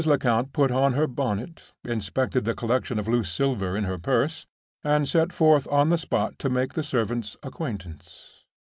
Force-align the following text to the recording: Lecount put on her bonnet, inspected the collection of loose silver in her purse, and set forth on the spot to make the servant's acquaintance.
Lecount 0.03 0.51
put 0.51 0.71
on 0.71 0.93
her 0.93 1.05
bonnet, 1.05 1.73
inspected 1.85 2.43
the 2.43 2.55
collection 2.55 2.97
of 2.97 3.07
loose 3.07 3.31
silver 3.31 3.77
in 3.77 3.83
her 3.83 3.99
purse, 3.99 4.47
and 4.83 5.07
set 5.07 5.31
forth 5.31 5.67
on 5.69 5.89
the 5.89 5.95
spot 5.99 6.39
to 6.39 6.49
make 6.49 6.73
the 6.73 6.81
servant's 6.81 7.37
acquaintance. 7.43 8.43